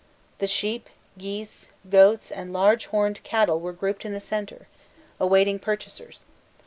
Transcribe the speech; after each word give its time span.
The 0.39 0.47
sheep, 0.47 0.89
geese, 1.15 1.67
goats, 1.87 2.31
and 2.31 2.51
large 2.51 2.87
horned 2.87 3.21
cattle 3.21 3.59
were 3.59 3.71
grouped 3.71 4.03
in 4.03 4.13
the 4.13 4.19
centre, 4.19 4.67
awaiting 5.19 5.59
purchasers. 5.59 6.25